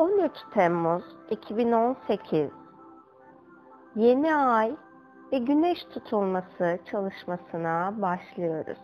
[0.00, 2.50] 13 Temmuz 2018
[3.96, 4.76] Yeni ay
[5.32, 8.78] ve güneş tutulması çalışmasına başlıyoruz.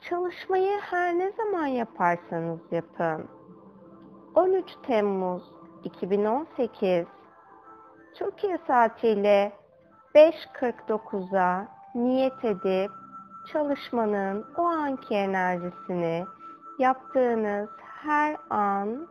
[0.00, 3.28] Çalışmayı her ne zaman yaparsanız yapın.
[4.34, 5.42] 13 Temmuz
[5.84, 7.06] 2018
[8.14, 9.52] Türkiye saatiyle
[10.14, 12.90] 5.49'a niyet edip
[13.52, 16.24] çalışmanın o anki enerjisini
[16.80, 17.68] yaptığınız
[18.02, 19.08] her an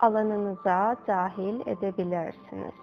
[0.00, 2.74] alanınıza dahil edebilirsiniz.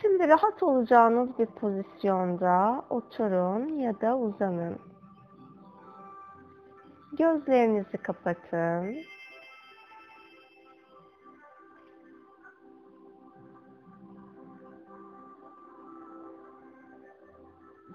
[0.00, 4.78] Şimdi rahat olacağınız bir pozisyonda oturun ya da uzanın.
[7.12, 8.96] Gözlerinizi kapatın.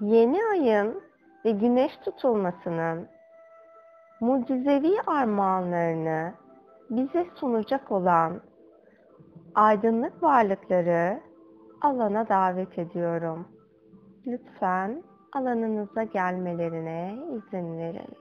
[0.02, 1.11] Yeni ayın
[1.46, 3.08] ve güneş tutulmasının
[4.20, 6.34] mucizevi armağanlarını
[6.90, 8.42] bize sunacak olan
[9.56, 11.22] aydınlık varlıkları
[11.82, 13.48] alana davet ediyorum.
[14.28, 18.18] Lütfen alanınıza gelmelerine izin verin.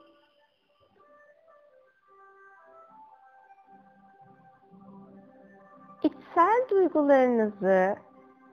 [6.02, 7.96] İçsel duygularınızı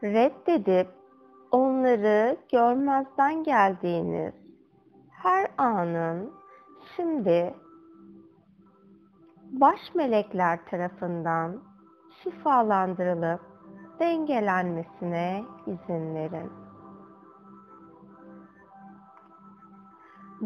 [0.03, 0.87] reddedip
[1.51, 4.46] onları görmezden geldiğiniz
[5.27, 6.33] her anın
[6.95, 7.53] şimdi
[9.51, 11.61] baş melekler tarafından
[12.23, 13.41] şifalandırılıp
[13.99, 16.51] dengelenmesine izin verin.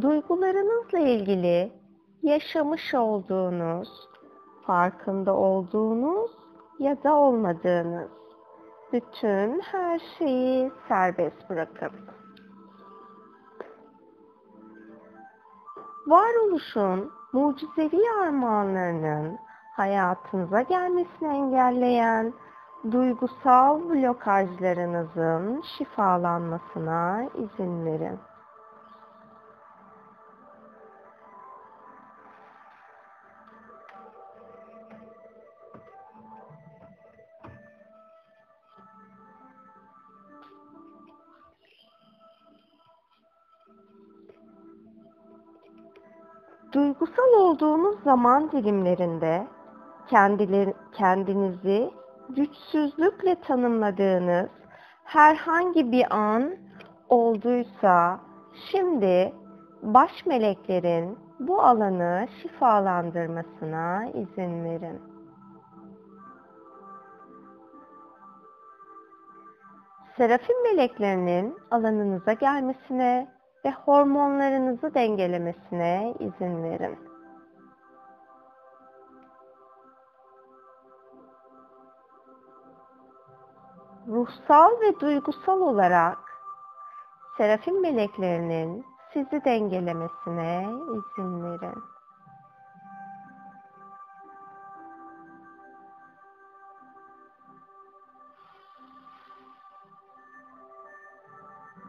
[0.01, 1.71] Duygularınızla ilgili
[2.23, 4.09] yaşamış olduğunuz,
[4.65, 6.31] farkında olduğunuz
[6.79, 8.11] ya da olmadığınız
[8.93, 11.91] bütün her şeyi serbest bırakın.
[16.07, 19.39] Varoluşun mucizevi armağanlarının
[19.75, 22.33] hayatınıza gelmesini engelleyen
[22.91, 28.19] duygusal blokajlarınızın şifalanmasına izin verin.
[47.51, 49.47] Olduğunuz zaman dilimlerinde
[50.93, 51.91] kendinizi
[52.29, 54.49] güçsüzlükle tanımladığınız
[55.03, 56.55] herhangi bir an
[57.09, 58.19] olduysa
[58.71, 59.33] şimdi
[59.81, 65.01] baş meleklerin bu alanı şifalandırmasına izin verin.
[70.17, 73.27] Serafim meleklerinin alanınıza gelmesine
[73.65, 77.10] ve hormonlarınızı dengelemesine izin verin.
[84.07, 86.17] Ruhsal ve duygusal olarak
[87.37, 91.83] serafim meleklerinin sizi dengelemesine izin verin.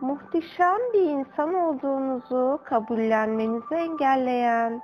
[0.02, 4.82] muhteşem bir insan olduğunuzu kabullenmenizi engelleyen,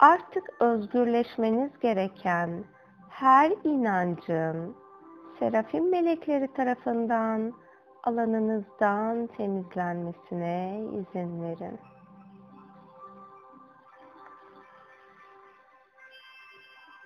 [0.00, 2.64] artık özgürleşmeniz gereken
[3.08, 4.76] her inancın
[5.38, 7.52] serafim melekleri tarafından
[8.02, 11.78] alanınızdan temizlenmesine izin verin.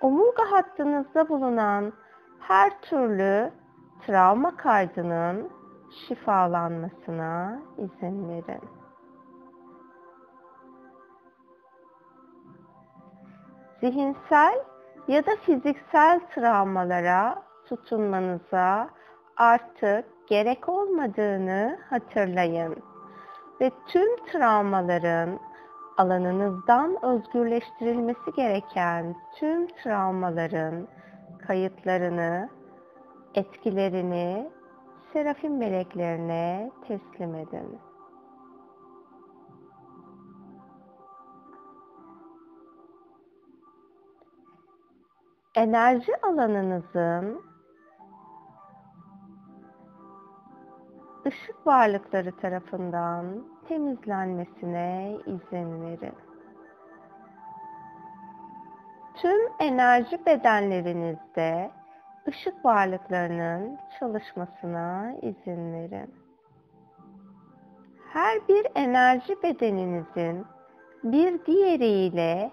[0.01, 1.93] Omurga hattınızda bulunan
[2.39, 3.51] her türlü
[4.07, 5.49] travma kaydının
[5.91, 8.61] şifalanmasına izin verin.
[13.79, 14.63] Zihinsel
[15.07, 18.89] ya da fiziksel travmalara tutunmanıza
[19.37, 22.75] artık gerek olmadığını hatırlayın
[23.61, 25.39] ve tüm travmaların
[25.97, 30.87] alanınızdan özgürleştirilmesi gereken tüm travmaların
[31.47, 32.49] kayıtlarını,
[33.35, 34.51] etkilerini
[35.13, 37.79] serafim meleklerine teslim edin.
[45.55, 47.50] Enerji alanınızın
[51.25, 53.25] ışık varlıkları tarafından
[53.67, 56.13] temizlenmesine izin verin.
[59.15, 61.71] Tüm enerji bedenlerinizde
[62.27, 66.13] ışık varlıklarının çalışmasına izin verin.
[68.13, 70.45] Her bir enerji bedeninizin
[71.03, 72.51] bir diğeriyle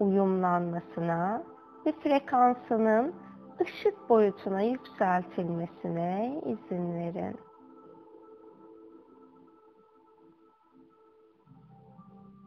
[0.00, 1.42] uyumlanmasına
[1.86, 3.14] ve frekansının
[3.60, 7.36] ışık boyutuna yükseltilmesine izin verin.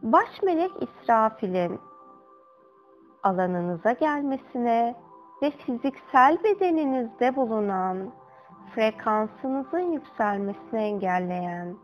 [0.04, 1.80] Baş melek İsrafil'in
[3.24, 4.96] alanınıza gelmesine
[5.42, 8.12] ve fiziksel bedeninizde bulunan
[8.76, 11.76] frekansınızın yükselmesini engelleyen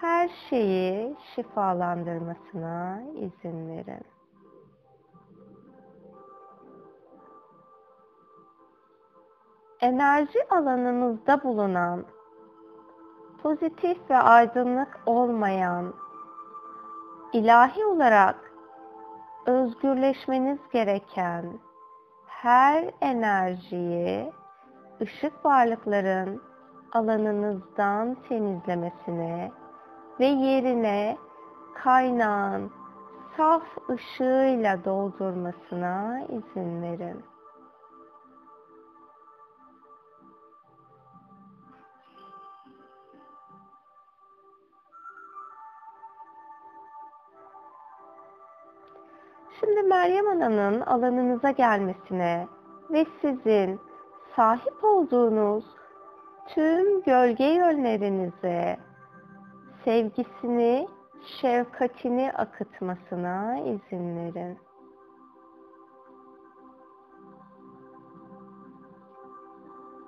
[0.00, 4.06] her şeyi şifalandırmasına izin verin.
[9.80, 12.04] Enerji alanınızda bulunan
[13.42, 16.05] pozitif ve aydınlık olmayan
[17.32, 18.52] ilahi olarak
[19.46, 21.44] özgürleşmeniz gereken
[22.26, 24.32] her enerjiyi
[25.00, 26.42] ışık varlıkların
[26.92, 29.52] alanınızdan temizlemesine
[30.20, 31.16] ve yerine
[31.74, 32.70] kaynağın
[33.36, 37.35] saf ışığıyla doldurmasına izin verin.
[49.60, 52.48] Şimdi Meryem Ana'nın alanınıza gelmesine
[52.90, 53.80] ve sizin
[54.36, 55.64] sahip olduğunuz
[56.48, 58.76] tüm gölge yönlerinize
[59.84, 60.88] sevgisini,
[61.40, 64.58] şefkatini akıtmasına izin verin.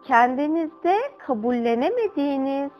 [0.04, 2.70] Kendinizde kabullenemediğiniz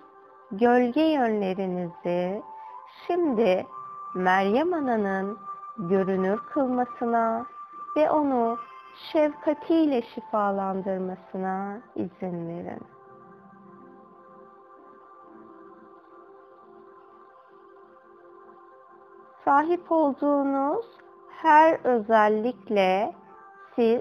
[0.52, 2.42] gölge yönlerinizi
[3.06, 3.66] şimdi
[4.14, 5.47] Meryem Ana'nın
[5.78, 7.46] görünür kılmasına
[7.96, 8.58] ve onu
[9.12, 12.82] şefkatiyle şifalandırmasına izin verin.
[19.44, 20.86] Sahip olduğunuz
[21.28, 23.14] her özellikle
[23.76, 24.00] siz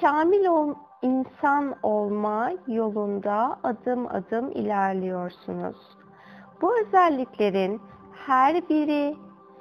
[0.00, 5.76] kamil ol, insan olma yolunda adım adım ilerliyorsunuz.
[6.62, 7.80] Bu özelliklerin
[8.26, 9.16] her biri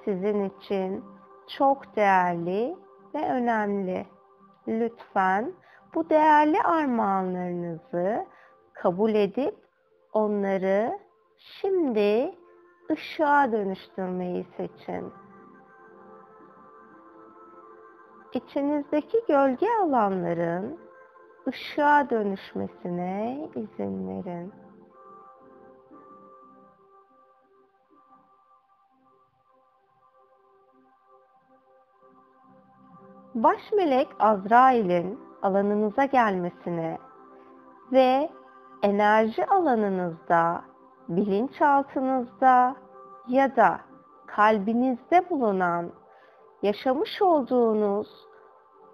[0.06, 1.04] sizin için
[1.58, 2.76] çok değerli
[3.16, 4.06] ve önemli.
[4.68, 5.54] Lütfen
[5.96, 8.26] bu değerli armağanlarınızı
[8.74, 9.56] kabul edip
[10.14, 11.00] onları
[11.38, 12.36] şimdi
[12.92, 15.14] ışığa dönüştürmeyi seçin.
[18.34, 20.80] İçinizdeki gölge alanların
[21.48, 24.54] ışığa dönüşmesine izin verin.
[33.36, 36.98] Baş melek Azrail'in alanınıza gelmesine
[37.92, 38.30] ve
[38.84, 40.62] enerji alanınızda,
[41.10, 42.76] bilinçaltınızda
[43.28, 43.80] ya da
[44.28, 45.92] kalbinizde bulunan
[46.62, 48.08] yaşamış olduğunuz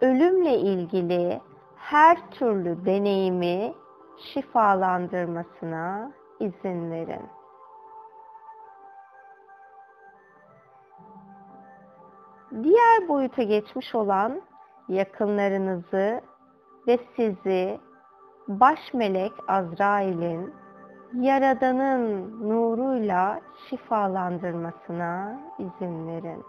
[0.02, 1.42] ölümle ilgili
[1.76, 3.74] her türlü deneyimi
[4.18, 7.37] şifalandırmasına izin verin.
[12.52, 14.42] Diğer boyuta geçmiş olan
[14.90, 16.22] yakınlarınızı
[16.88, 17.80] ve sizi
[18.48, 20.54] baş melek Azrail'in
[21.14, 26.46] Yaradan'ın nuruyla şifalandırmasına izin verin.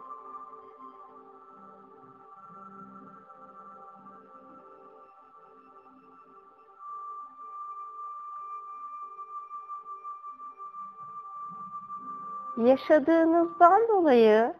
[12.57, 14.55] Yaşadığınızdan dolayı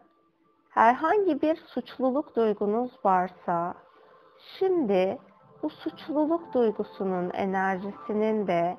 [0.79, 3.73] herhangi bir suçluluk duygunuz varsa
[4.37, 5.17] şimdi
[5.63, 8.77] bu suçluluk duygusunun enerjisinin de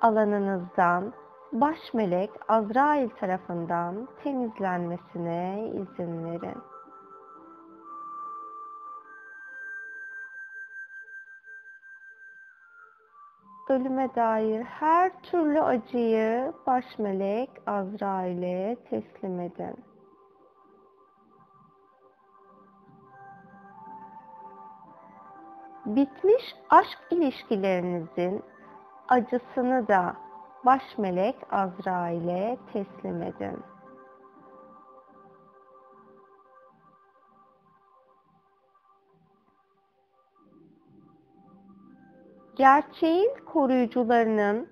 [0.00, 1.12] alanınızdan
[1.52, 6.62] baş melek Azrail tarafından temizlenmesine izin verin.
[13.68, 19.93] Ölüme dair her türlü acıyı baş melek Azrail'e teslim edin.
[25.86, 28.42] Bitmiş aşk ilişkilerinizin
[29.08, 30.16] acısını da
[30.64, 33.62] baş melek Azrail'e teslim edin.
[42.56, 44.68] Gerçeğin koruyucularının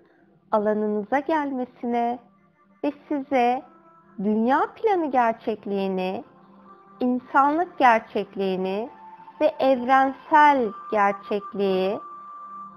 [0.53, 2.19] alanınıza gelmesine
[2.85, 3.63] ve size
[4.19, 6.25] dünya planı gerçekliğini,
[7.01, 8.91] insanlık gerçekliğini
[9.43, 12.01] ve evrensel gerçekliği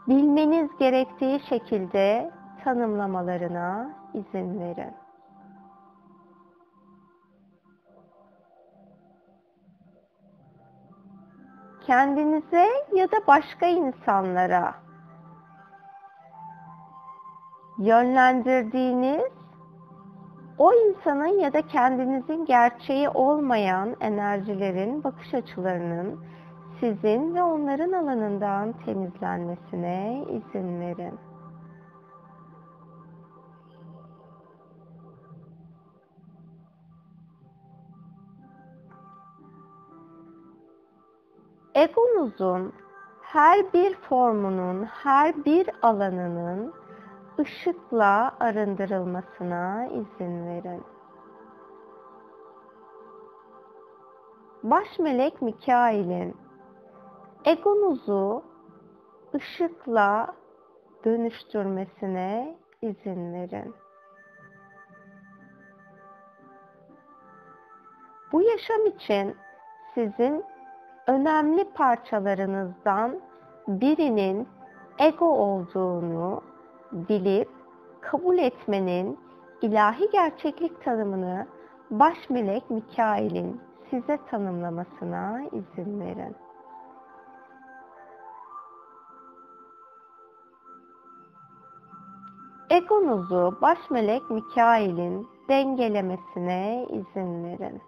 [0.07, 2.31] bilmeniz gerektiği şekilde
[2.63, 4.93] tanımlamalarına izin verin.
[11.87, 14.75] Kendinize ya da başka insanlara
[17.77, 19.31] yönlendirdiğiniz
[20.57, 26.19] o insanın ya da kendinizin gerçeği olmayan enerjilerin, bakış açılarının
[26.79, 31.19] sizin ve onların alanından temizlenmesine izin verin.
[41.75, 42.73] Egonuzun
[43.21, 46.73] her bir formunun, her bir alanının
[47.39, 50.83] ışıkla arındırılmasına izin verin.
[54.63, 56.44] Baş melek Mikail'in
[57.45, 58.43] egonuzu
[59.35, 60.35] ışıkla
[61.05, 63.75] dönüştürmesine izin verin.
[68.31, 69.35] Bu yaşam için
[69.93, 70.43] sizin
[71.07, 73.19] önemli parçalarınızdan
[73.67, 74.47] birinin
[74.99, 76.41] ego olduğunu
[76.91, 77.49] bilip
[78.01, 79.19] kabul etmenin
[79.61, 81.47] ilahi gerçeklik tanımını
[81.91, 86.44] baş melek Mikail'in size tanımlamasına izin verin.
[92.69, 97.81] Egonuzu baş melek Mikail'in dengelemesine izin verin.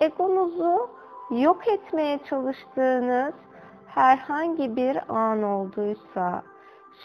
[0.00, 0.90] egonuzu
[1.30, 3.34] yok etmeye çalıştığınız
[3.86, 6.42] herhangi bir an olduysa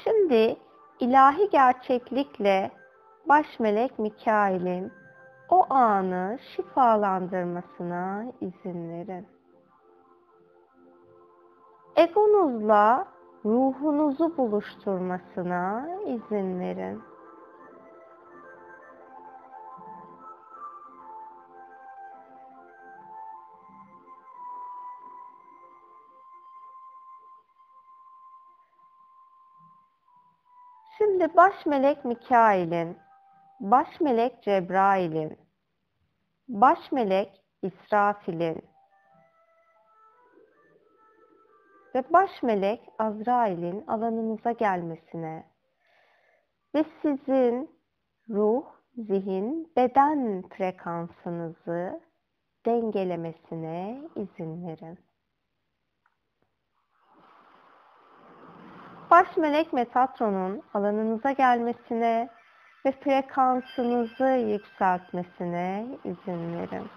[0.03, 0.55] şimdi
[0.99, 2.71] ilahi gerçeklikle
[3.25, 4.91] baş melek Mikail'in
[5.49, 9.27] o anı şifalandırmasına izin verin.
[11.95, 13.07] Egonuzla
[13.45, 17.03] ruhunuzu buluşturmasına izin verin.
[30.97, 32.97] Şimdi baş melek Mikail'in,
[33.59, 35.37] baş melek Cebrail'in,
[36.47, 38.61] baş melek İsrafil'in
[41.95, 45.45] ve baş melek Azrail'in alanınıza gelmesine.
[46.75, 47.79] Ve sizin
[48.29, 48.65] ruh,
[48.97, 52.01] zihin, beden frekansınızı
[52.65, 54.99] dengelemesine izin verin.
[59.15, 62.29] baş melek Metatron'un alanınıza gelmesine
[62.85, 66.87] ve frekansınızı yükseltmesine izin verin.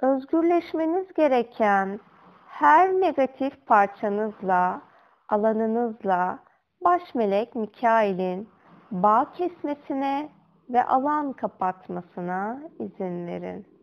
[0.00, 2.00] Özgürleşmeniz gereken
[2.48, 4.82] her negatif parçanızla,
[5.28, 6.38] alanınızla
[6.84, 8.48] baş melek Mikail'in
[8.90, 10.28] bağ kesmesine
[10.70, 13.74] ve alan kapatmasına izin verin.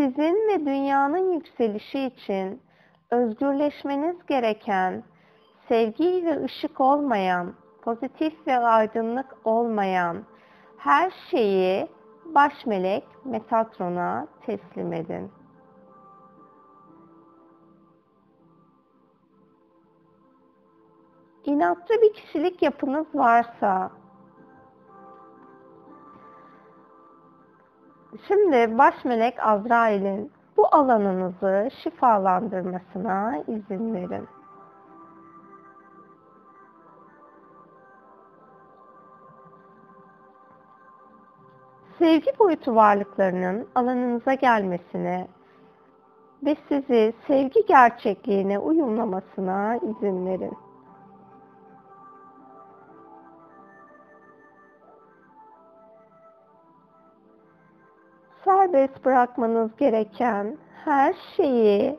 [0.00, 2.62] sizin ve dünyanın yükselişi için
[3.10, 5.02] özgürleşmeniz gereken,
[5.68, 10.24] sevgi ve ışık olmayan, pozitif ve aydınlık olmayan
[10.78, 11.88] her şeyi
[12.24, 15.32] baş melek Metatron'a teslim edin.
[21.44, 23.90] İnatçı bir kişilik yapınız varsa
[28.28, 34.28] Şimdi baş melek Azrail'in bu alanınızı şifalandırmasına izin verin.
[41.98, 45.28] Sevgi boyutu varlıklarının alanınıza gelmesine
[46.44, 50.52] ve sizi sevgi gerçekliğine uyumlamasına izin verin.
[58.50, 61.98] Serbest bırakmanız gereken her şeyi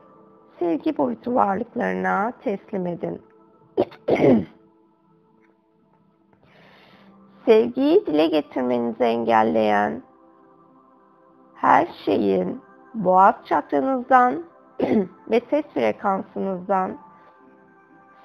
[0.58, 3.22] sevgi boyutu varlıklarına teslim edin.
[7.44, 10.02] Sevgiyi dile getirmenizi engelleyen
[11.54, 12.60] her şeyin
[12.94, 14.42] boğaz çakranızdan
[15.30, 16.98] ve ses frekansınızdan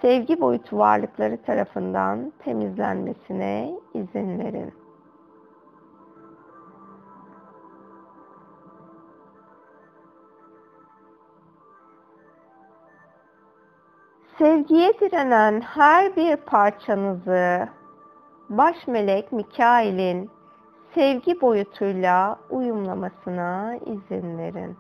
[0.02, 4.87] sevgi boyutu varlıkları tarafından temizlenmesine izin verin.
[14.38, 17.70] Sevgiye direnen her bir parçanızı
[18.50, 20.30] baş melek Mikail'in
[20.96, 24.78] sevgi boyutuyla uyumlamasına izin verin.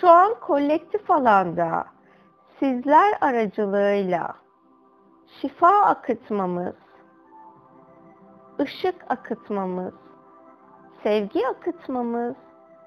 [0.00, 1.84] Şu an kolektif alanda
[2.60, 4.34] sizler aracılığıyla
[5.40, 6.83] şifa akıtmamız
[8.60, 9.94] ışık akıtmamız,
[11.02, 12.34] sevgi akıtmamız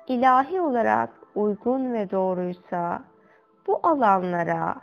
[0.07, 3.03] ilahi olarak uygun ve doğruysa
[3.67, 4.75] bu alanlara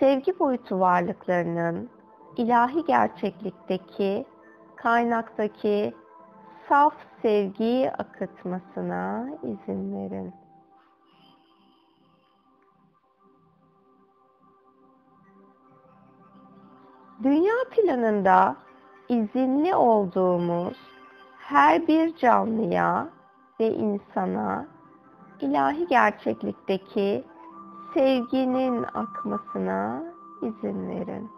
[0.00, 1.90] sevgi boyutu varlıklarının
[2.36, 4.26] ilahi gerçeklikteki,
[4.76, 5.94] kaynaktaki
[6.68, 10.34] saf sevgiyi akıtmasına izin verin.
[17.22, 18.56] Dünya planında
[19.08, 20.76] izinli olduğumuz
[21.38, 23.08] her bir canlıya
[23.60, 24.66] ve insana
[25.40, 27.24] ilahi gerçeklikteki
[27.94, 30.02] sevginin akmasına
[30.42, 31.30] izin verin.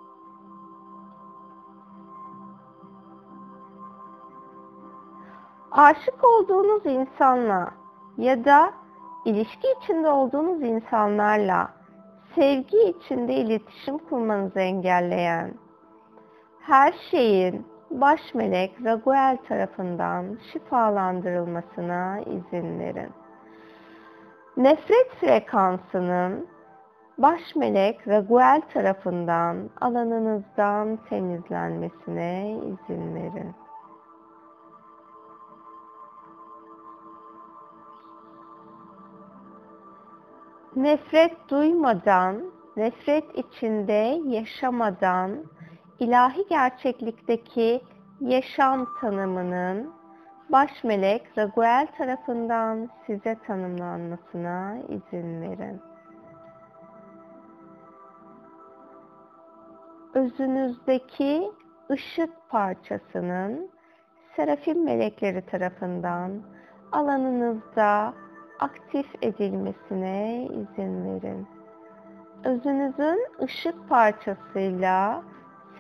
[5.71, 7.71] Aşık olduğunuz insanla
[8.19, 8.73] ya da
[9.25, 11.75] ilişki içinde olduğunuz insanlarla
[12.35, 15.55] sevgi içinde iletişim kurmanızı engelleyen
[16.71, 23.11] her şeyin baş melek Raguel tarafından şifalandırılmasına izin verin.
[24.57, 26.49] Nefret frekansının
[27.19, 33.55] baş melek Raguel tarafından alanınızdan temizlenmesine izin verin.
[40.77, 42.43] Nefret duymadan,
[42.77, 45.45] nefret içinde yaşamadan,
[46.01, 47.81] ilahi gerçeklikteki
[48.21, 49.93] yaşam tanımının
[50.49, 55.81] baş melek Raguel tarafından size tanımlanmasına izin verin.
[60.15, 61.51] Özünüzdeki
[61.91, 63.71] ışık parçasının
[64.37, 66.43] serafim melekleri tarafından
[66.93, 68.15] alanınızda
[68.61, 71.47] aktif edilmesine izin verin.
[72.45, 75.23] Özünüzün ışık parçasıyla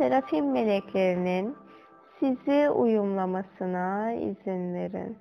[0.00, 1.56] serafim meleklerinin
[2.20, 5.18] sizi uyumlamasına izin verin.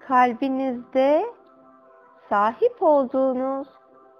[0.00, 1.26] Kalbinizde
[2.28, 3.68] sahip olduğunuz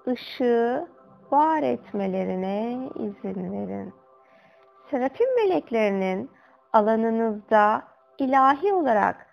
[0.06, 0.88] ışığı
[1.30, 3.94] var etmelerine izin verin.
[4.90, 6.30] Serafim meleklerinin
[6.72, 7.82] alanınızda
[8.18, 9.26] ilahi olarak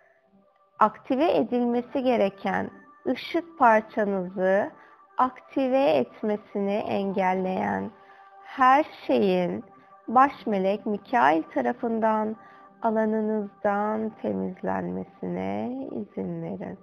[0.80, 2.70] aktive edilmesi gereken
[3.08, 4.72] ışık parçanızı
[5.18, 7.92] aktive etmesini engelleyen
[8.44, 9.64] her şeyin
[10.08, 12.36] baş melek Mikail tarafından
[12.82, 16.80] alanınızdan temizlenmesine izin verin.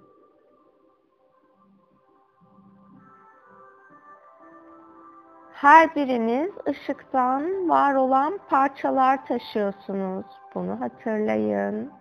[5.53, 10.27] Her biriniz ışıktan var olan parçalar taşıyorsunuz.
[10.55, 11.93] Bunu hatırlayın.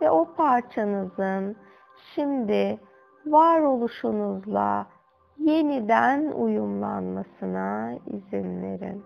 [0.00, 1.56] Ve o parçanızın
[2.14, 2.80] şimdi
[3.26, 4.86] varoluşunuzla
[5.38, 9.04] yeniden uyumlanmasına izin verin.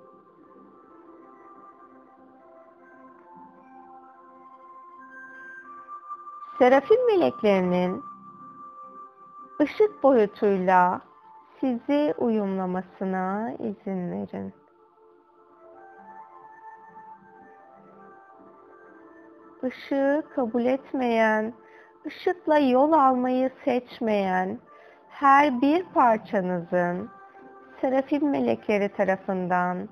[6.59, 8.03] Serafim meleklerinin
[9.61, 11.01] ışık boyutuyla
[11.61, 14.55] sizi uyumlamasına izin verin.
[19.63, 21.55] Işığı kabul etmeyen,
[22.07, 24.59] ışıkla yol almayı seçmeyen
[25.21, 27.11] her bir parçanızın
[27.81, 29.89] serafim melekleri tarafından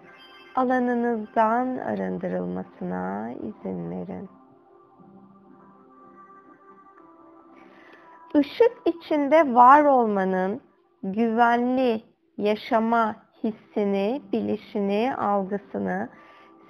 [0.55, 4.29] alanınızdan arındırılmasına izin verin.
[8.35, 10.61] Işık içinde var olmanın
[11.03, 12.03] güvenli
[12.39, 16.09] yaşama hissini, bilişini, algısını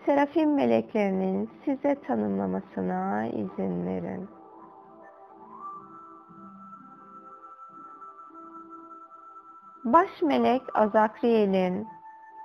[0.07, 4.29] serafim meleklerinin size tanımlamasına izin verin.
[9.85, 11.89] Baş melek Azakriel'in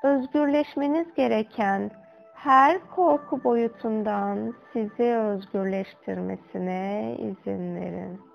[0.03, 1.91] özgürleşmeniz gereken
[2.33, 8.29] her korku boyutundan sizi özgürleştirmesine izin verin.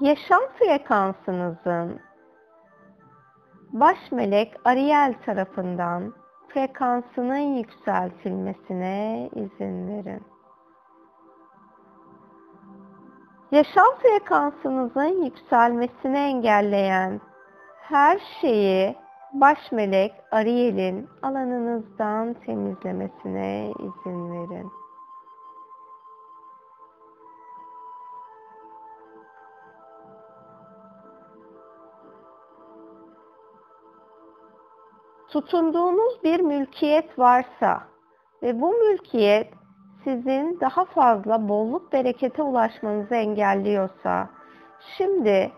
[0.00, 2.00] yaşam frekansınızın
[3.72, 6.14] baş melek Ariel tarafından
[6.48, 10.22] frekansının yükseltilmesine izin verin.
[13.52, 17.20] Yaşam frekansınızın yükselmesini engelleyen
[17.80, 18.96] her şeyi
[19.32, 24.77] baş melek Ariel'in alanınızdan temizlemesine izin verin.
[35.28, 37.82] Tutunduğunuz bir mülkiyet varsa
[38.42, 39.52] ve bu mülkiyet
[40.04, 44.28] sizin daha fazla bolluk berekete ulaşmanızı engelliyorsa,
[44.96, 45.52] şimdi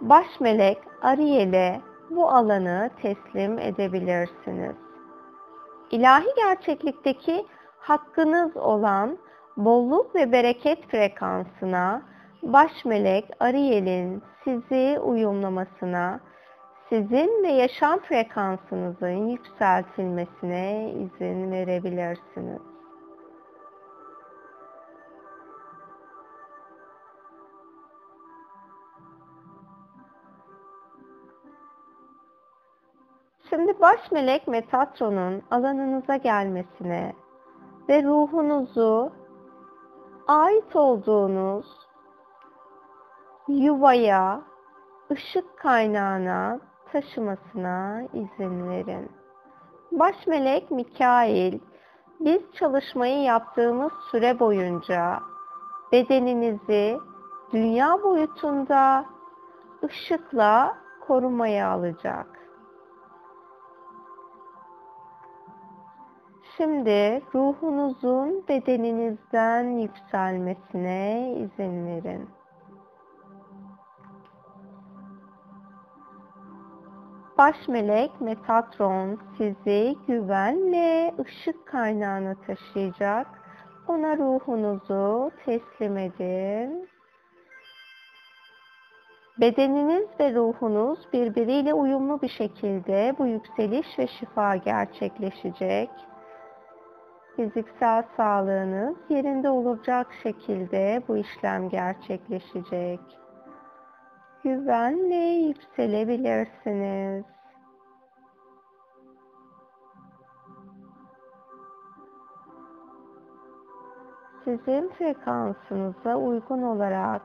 [0.00, 1.80] baş melek Ariel'e
[2.10, 4.76] bu alanı teslim edebilirsiniz.
[5.90, 7.46] İlahi gerçeklikteki
[7.78, 9.18] hakkınız olan
[9.56, 12.02] bolluk ve bereket frekansına
[12.42, 16.20] baş melek Ariel'in sizi uyumlamasına,
[16.90, 22.62] sizin ve yaşam frekansınızın yükseltilmesine izin verebilirsiniz.
[33.50, 37.12] Şimdi baş melek Metatron'un alanınıza gelmesine
[37.88, 39.12] ve ruhunuzu
[40.28, 41.66] ait olduğunuz
[43.48, 44.42] yuvaya,
[45.10, 49.10] ışık kaynağına taşımasına izin verin.
[49.92, 51.58] Baş melek Mikail,
[52.20, 55.20] biz çalışmayı yaptığımız süre boyunca
[55.92, 56.98] bedeninizi
[57.52, 59.04] dünya boyutunda
[59.84, 60.76] ışıkla
[61.06, 62.26] korumaya alacak.
[66.56, 72.39] Şimdi ruhunuzun bedeninizden yükselmesine izin verin.
[77.40, 83.26] Baş melek Metatron sizi güvenle ışık kaynağına taşıyacak.
[83.88, 86.88] Ona ruhunuzu teslim edin.
[89.40, 95.90] Bedeniniz ve ruhunuz birbiriyle uyumlu bir şekilde bu yükseliş ve şifa gerçekleşecek.
[97.36, 103.00] Fiziksel sağlığınız yerinde olacak şekilde bu işlem gerçekleşecek
[104.44, 107.24] güvenle yükselebilirsiniz.
[114.44, 117.22] Sizin frekansınıza uygun olarak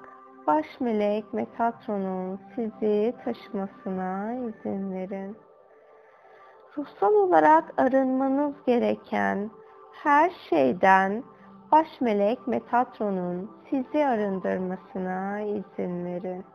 [0.47, 5.37] baş melek Metatron'un sizi taşımasına izin verin.
[6.77, 9.49] Ruhsal olarak arınmanız gereken
[10.03, 11.23] her şeyden
[11.71, 16.54] baş melek Metatron'un sizi arındırmasına izin verin.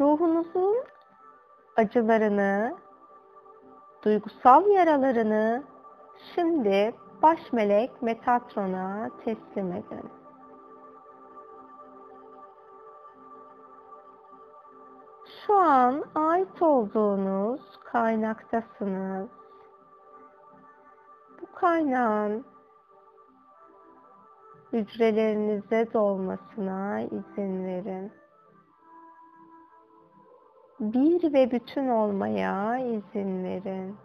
[0.00, 0.76] Ruhunuzun
[1.76, 2.76] acılarını,
[4.04, 5.62] duygusal yaralarını
[6.34, 10.10] şimdi baş melek Metatron'a teslim edin.
[15.46, 19.28] Şu an ait olduğunuz kaynaktasınız.
[21.42, 22.44] Bu kaynağın
[24.72, 28.12] hücrelerinize dolmasına izin verin
[30.80, 33.96] bir ve bütün olmaya izin verin.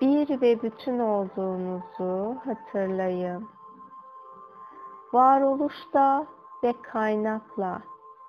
[0.00, 3.48] Bir ve bütün olduğunuzu hatırlayın.
[5.12, 6.26] Varoluşta
[6.62, 7.82] ve kaynakla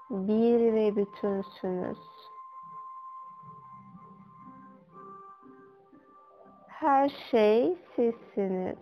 [0.09, 1.99] bir ve bütünsünüz.
[6.67, 8.77] Her şey sizsiniz.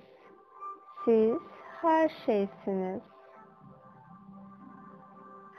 [1.06, 1.42] Siz
[1.82, 3.13] her şeysiniz.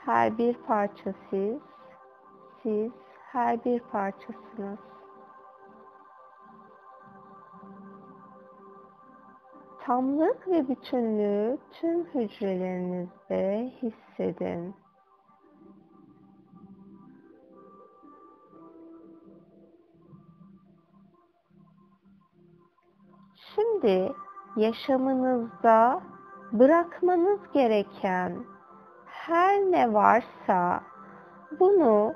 [0.05, 1.61] Her bir parça siz,
[2.63, 2.91] siz
[3.31, 4.79] her bir parçasınız.
[9.79, 14.75] Tamlık ve bütünlüğü tüm hücrelerinizde hissedin.
[23.35, 24.13] Şimdi
[24.55, 26.01] yaşamınızda
[26.51, 28.54] bırakmanız gereken
[29.27, 30.81] her ne varsa
[31.59, 32.13] bunu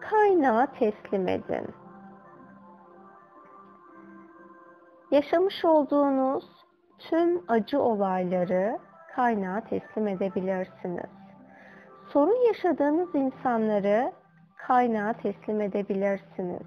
[0.00, 1.74] kaynağa teslim edin.
[5.10, 6.44] Yaşamış olduğunuz
[6.98, 8.78] tüm acı olayları
[9.14, 11.10] kaynağa teslim edebilirsiniz.
[12.08, 14.12] Sorun yaşadığınız insanları
[14.56, 16.66] kaynağa teslim edebilirsiniz.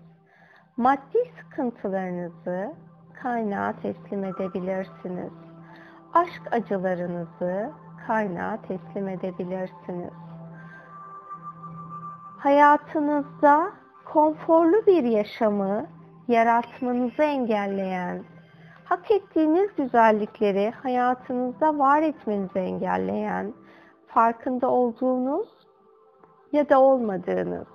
[0.77, 2.73] Maddi sıkıntılarınızı
[3.23, 5.31] kaynağa teslim edebilirsiniz.
[6.13, 7.71] Aşk acılarınızı
[8.11, 10.13] kaynağa teslim edebilirsiniz.
[12.37, 13.71] Hayatınızda
[14.05, 15.85] konforlu bir yaşamı
[16.27, 18.23] yaratmanızı engelleyen,
[18.85, 23.53] hak ettiğiniz güzellikleri hayatınızda var etmenizi engelleyen,
[24.07, 25.49] farkında olduğunuz
[26.51, 27.67] ya da olmadığınız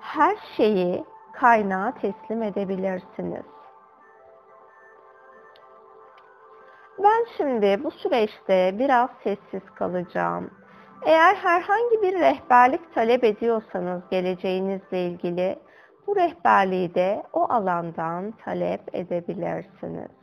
[0.00, 3.51] her şeyi kaynağa teslim edebilirsiniz.
[6.98, 10.50] Ben şimdi bu süreçte biraz sessiz kalacağım.
[11.06, 15.58] Eğer herhangi bir rehberlik talep ediyorsanız geleceğinizle ilgili
[16.06, 20.21] bu rehberliği de o alandan talep edebilirsiniz.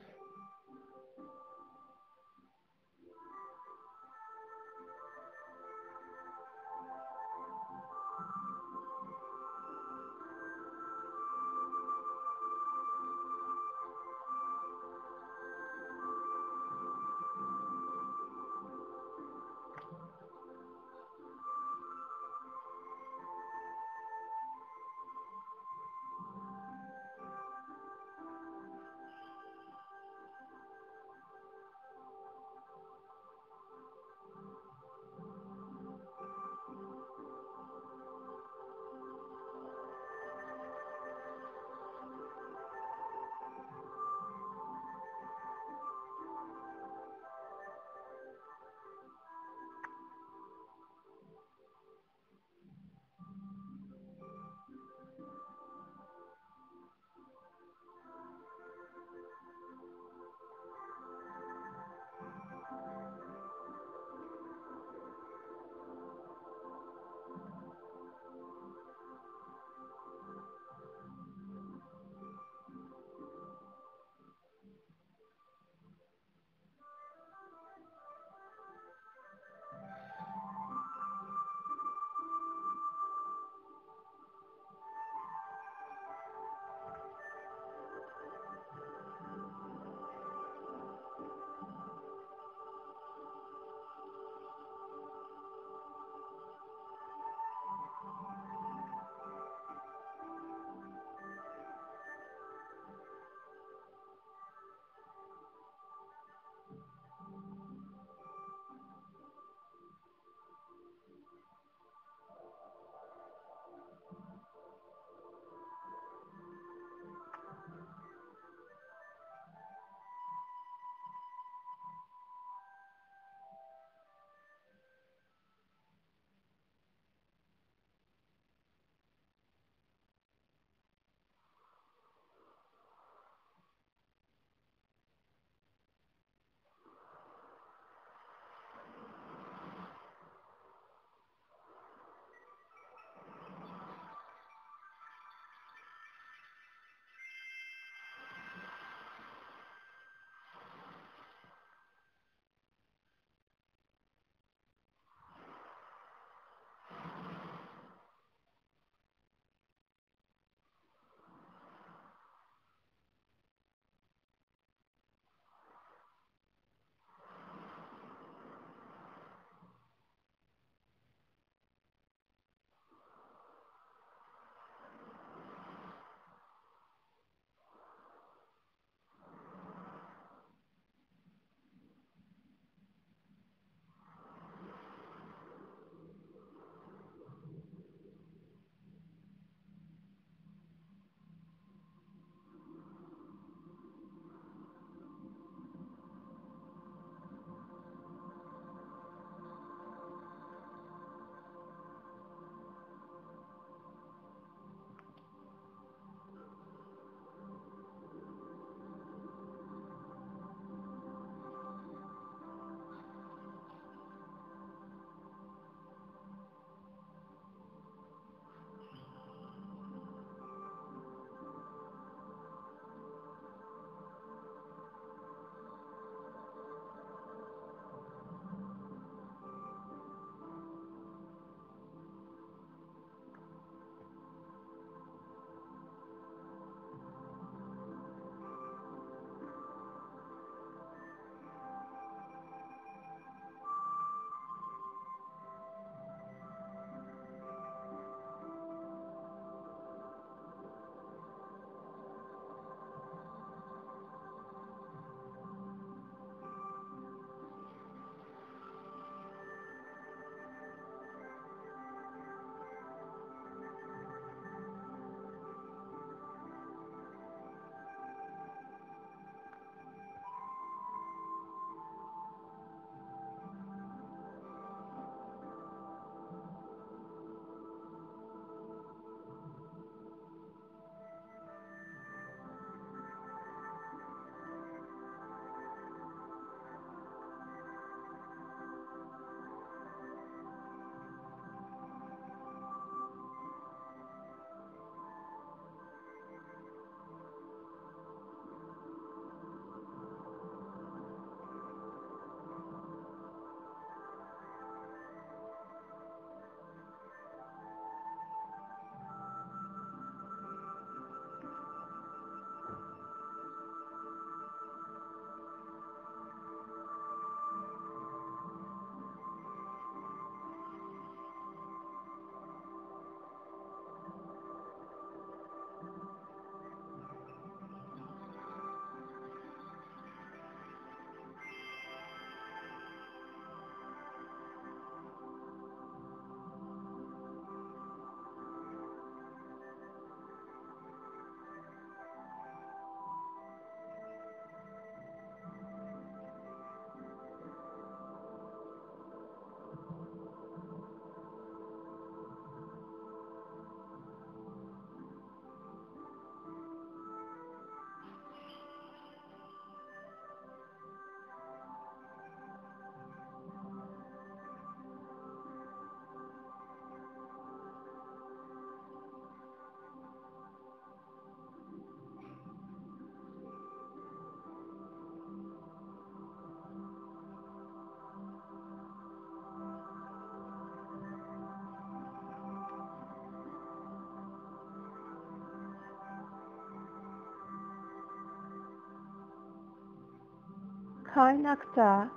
[391.19, 392.07] Kaynakta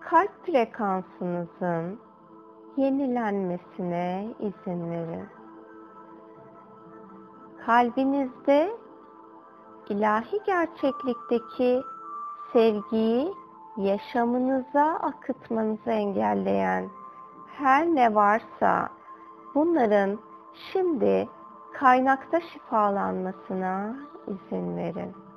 [0.00, 2.00] kalp frekansınızın
[2.76, 5.28] yenilenmesine izin verin.
[7.66, 8.70] Kalbinizde
[9.88, 11.82] ilahi gerçeklikteki
[12.52, 13.34] sevgiyi
[13.76, 16.90] yaşamınıza akıtmanızı engelleyen
[17.46, 18.88] her ne varsa
[19.54, 20.18] bunların
[20.72, 21.28] şimdi
[21.74, 25.27] kaynakta şifalanmasına izin verin.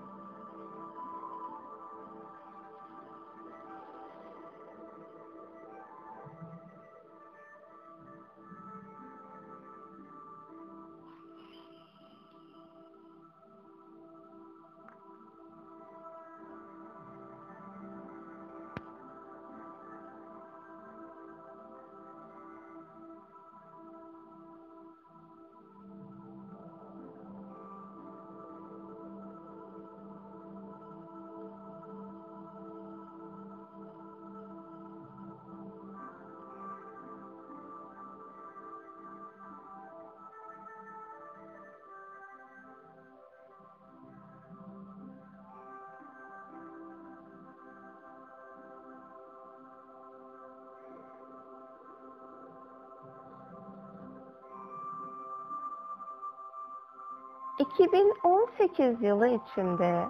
[57.61, 60.07] 2018 yılı içinde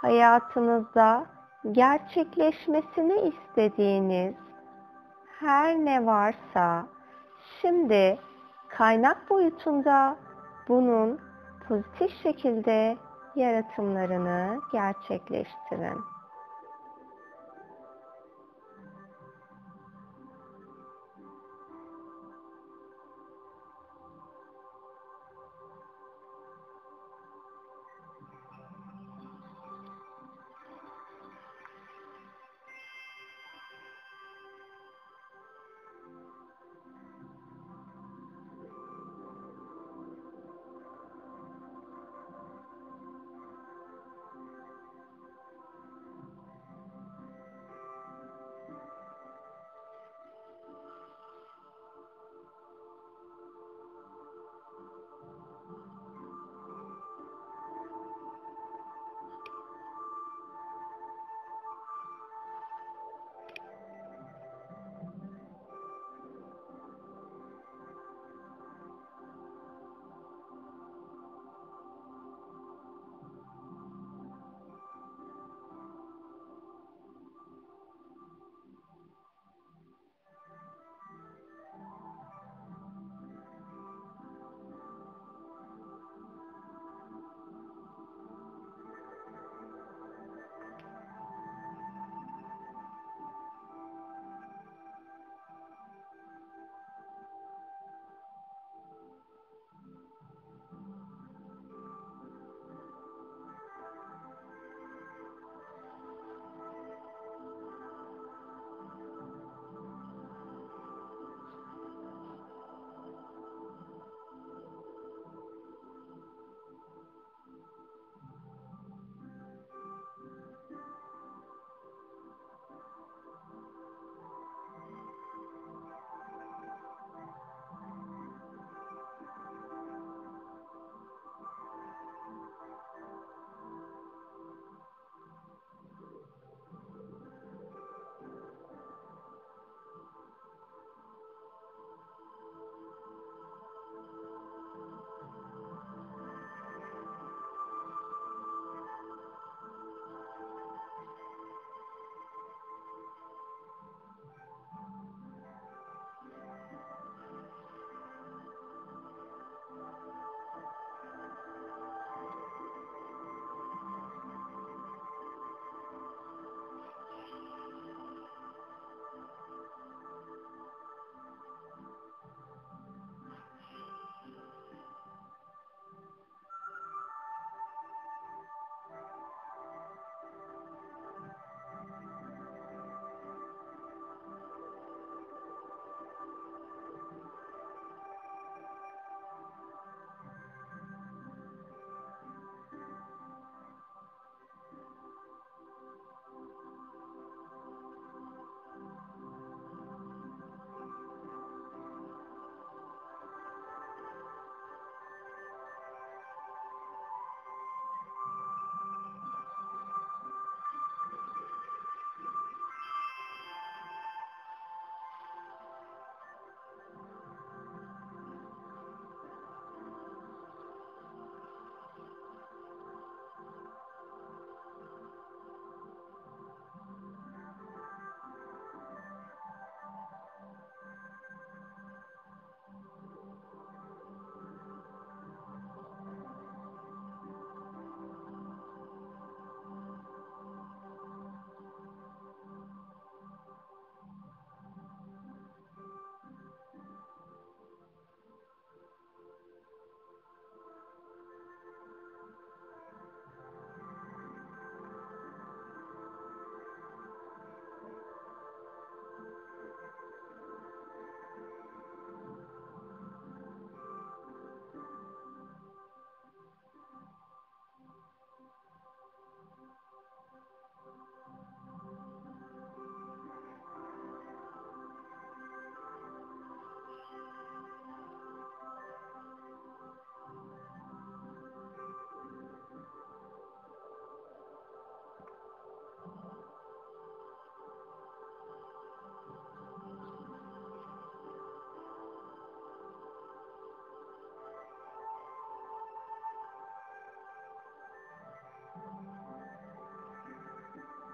[0.00, 1.26] hayatınızda
[1.72, 4.34] gerçekleşmesini istediğiniz
[5.40, 6.86] her ne varsa
[7.60, 8.18] şimdi
[8.68, 10.16] kaynak boyutunda
[10.68, 11.20] bunun
[11.68, 12.96] pozitif şekilde
[13.34, 16.17] yaratımlarını gerçekleştirin.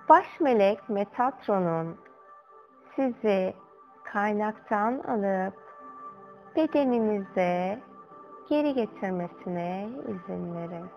[0.08, 1.96] Baş melek Metatron'un
[2.96, 3.54] sizi
[4.04, 5.54] kaynaktan alıp
[6.56, 7.80] bedeninize
[8.48, 10.90] geri getirmesine izin verin.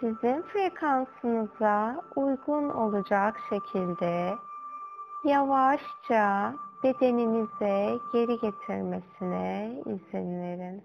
[0.00, 4.34] Sizin frekansınıza uygun olacak şekilde
[5.24, 10.82] yavaşça bedeninize geri getirmesine izin verin.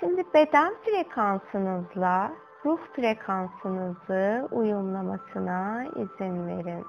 [0.00, 2.32] Şimdi beden frekansınızla
[2.64, 6.84] ruh frekansınızı uyumlamasına izin verin.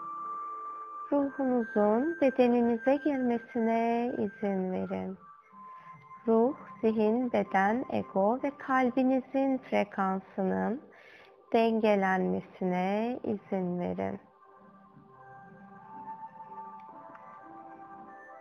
[1.12, 5.18] Ruhunuzun bedeninize girmesine izin verin.
[6.28, 10.82] Ruh, zihin, beden, ego ve kalbinizin frekansının
[11.54, 14.20] dengelenmesine izin verin.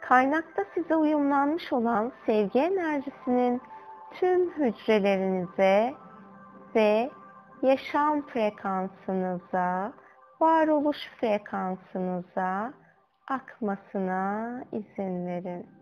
[0.01, 3.63] Kaynakta size uyumlanmış olan sevgi enerjisinin
[4.11, 5.95] tüm hücrelerinize
[6.75, 7.11] ve
[7.63, 9.93] yaşam frekansınıza,
[10.41, 12.73] varoluş frekansınıza
[13.29, 15.74] akmasına izin verin.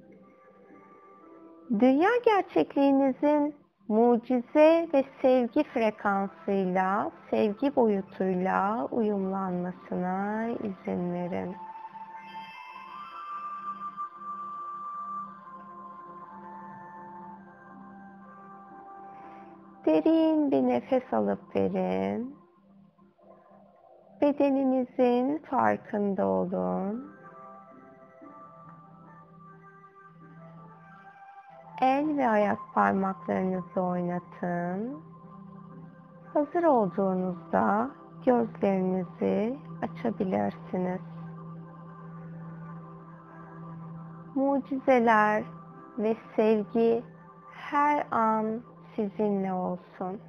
[1.81, 3.55] Dünya gerçekliğinizin
[3.89, 11.57] mucize ve sevgi frekansıyla, sevgi boyutuyla uyumlanmasına izin verin.
[19.87, 22.37] Derin bir nefes alıp verin.
[24.21, 27.12] Bedeninizin farkında olun.
[31.83, 35.03] El ve ayak parmaklarınızı oynatın.
[36.35, 37.91] Hazır olduğunuzda
[38.27, 41.01] gözlerinizi açabilirsiniz.
[44.35, 45.45] Mucizeler
[45.99, 47.05] ve sevgi
[47.53, 48.63] her an
[48.97, 50.21] sizinle olsun.